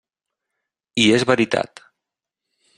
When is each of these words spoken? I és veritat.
I 1.03 1.05
és 1.19 1.27
veritat. 1.33 1.85